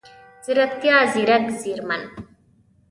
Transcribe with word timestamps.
ځيرکتيا، 0.43 0.97
ځیرک، 1.11 1.45
ځیرمن، 1.61 2.03